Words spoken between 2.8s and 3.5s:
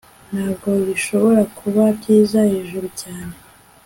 cyane